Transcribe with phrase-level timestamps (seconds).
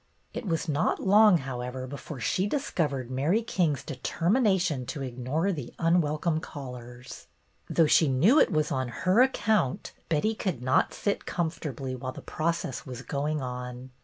[0.33, 5.57] It was not long, however, before she dis covered Mary King's determination to ignore 56
[5.57, 7.27] BETTY BAIRD'S GOLDEN YEAR the unwelcome callers.
[7.69, 12.13] Though she knew it was on her account, Betty could not sit com fortably while
[12.13, 13.91] the process was going on.